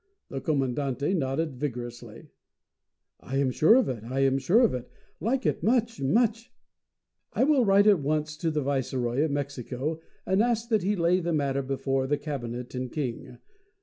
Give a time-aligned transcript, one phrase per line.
[0.29, 2.31] The Commandante nodded vigorously.
[3.19, 4.03] "I am sure of it!
[4.03, 4.89] I am sure of it!
[4.89, 6.51] I like it much, much."
[7.33, 11.19] "I will write at once to the Viceroy of Mexico and ask that he lay
[11.19, 13.37] the matter before the Cabinet and King.